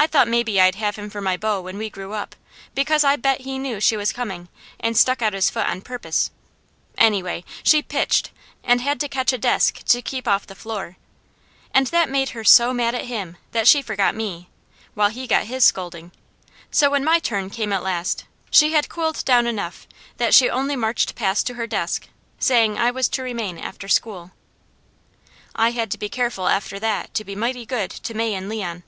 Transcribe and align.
I 0.00 0.06
thought 0.06 0.28
maybe 0.28 0.60
I'd 0.60 0.76
have 0.76 0.94
him 0.94 1.10
for 1.10 1.20
my 1.20 1.36
beau 1.36 1.60
when 1.62 1.76
we 1.76 1.90
grew 1.90 2.12
up, 2.12 2.36
because 2.72 3.02
I 3.02 3.16
bet 3.16 3.40
he 3.40 3.58
knew 3.58 3.80
she 3.80 3.96
was 3.96 4.12
coming, 4.12 4.48
and 4.78 4.96
stuck 4.96 5.22
out 5.22 5.32
his 5.32 5.50
foot 5.50 5.66
on 5.66 5.80
purpose; 5.80 6.30
anyway, 6.96 7.42
she 7.64 7.82
pitched, 7.82 8.30
and 8.62 8.80
had 8.80 9.00
to 9.00 9.08
catch 9.08 9.32
a 9.32 9.38
desk 9.38 9.82
to 9.86 10.00
keep 10.00 10.28
off 10.28 10.46
the 10.46 10.54
floor, 10.54 10.98
and 11.74 11.88
that 11.88 12.08
made 12.08 12.28
her 12.28 12.44
so 12.44 12.72
mad 12.72 12.94
at 12.94 13.06
him, 13.06 13.38
that 13.50 13.66
she 13.66 13.82
forgot 13.82 14.14
me, 14.14 14.48
while 14.94 15.08
he 15.08 15.26
got 15.26 15.46
his 15.46 15.64
scolding; 15.64 16.12
so 16.70 16.88
when 16.90 17.02
my 17.02 17.18
turn 17.18 17.50
came 17.50 17.72
at 17.72 17.82
last, 17.82 18.24
she 18.52 18.70
had 18.74 18.88
cooled 18.88 19.24
down 19.24 19.48
enough 19.48 19.88
that 20.18 20.32
she 20.32 20.48
only 20.48 20.76
marched 20.76 21.16
past 21.16 21.44
to 21.48 21.54
her 21.54 21.66
desk, 21.66 22.06
saying 22.38 22.78
I 22.78 22.92
was 22.92 23.08
to 23.08 23.22
remain 23.24 23.58
after 23.58 23.88
school. 23.88 24.30
I 25.56 25.72
had 25.72 25.90
to 25.90 25.98
be 25.98 26.08
careful 26.08 26.46
after 26.46 26.78
that 26.78 27.12
to 27.14 27.24
be 27.24 27.34
mighty 27.34 27.66
good 27.66 27.90
to 27.90 28.14
May 28.14 28.34
and 28.34 28.48
Leon. 28.48 28.84